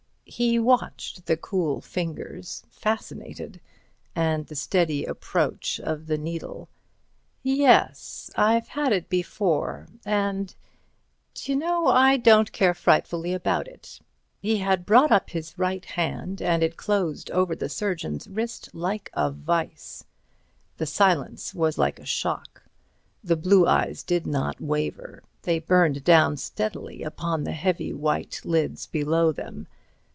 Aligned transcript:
He 0.25 0.57
watched 0.57 1.25
the 1.25 1.35
cool 1.35 1.81
fingers, 1.81 2.63
fascinated, 2.69 3.59
and 4.15 4.47
the 4.47 4.55
steady 4.55 5.03
approach 5.03 5.77
of 5.81 6.07
the 6.07 6.17
needle. 6.17 6.69
"Yes—I've 7.43 8.69
had 8.69 8.93
it 8.93 9.09
before—and, 9.09 10.55
d'you 11.33 11.57
know—I 11.57 12.15
don't 12.15 12.53
care 12.53 12.73
frightfully 12.73 13.33
about 13.33 13.67
it." 13.67 13.99
He 14.41 14.59
had 14.59 14.85
brought 14.85 15.11
up 15.11 15.31
his 15.31 15.59
right 15.59 15.83
hand, 15.83 16.41
and 16.41 16.63
it 16.63 16.77
closed 16.77 17.29
over 17.31 17.53
the 17.53 17.67
surgeon's 17.67 18.29
wrist 18.29 18.69
like 18.73 19.09
a 19.11 19.31
vise. 19.31 20.05
The 20.77 20.85
silence 20.85 21.53
was 21.53 21.77
like 21.77 21.99
a 21.99 22.05
shock. 22.05 22.63
The 23.21 23.35
blue 23.35 23.67
eyes 23.67 24.01
did 24.01 24.25
not 24.25 24.61
waver; 24.61 25.23
they 25.41 25.59
burned 25.59 26.05
down 26.05 26.37
steadily 26.37 27.03
upon 27.03 27.43
the 27.43 27.51
heavy 27.51 27.91
white 27.91 28.39
lids 28.45 28.87
below 28.87 29.33
them. 29.33 29.67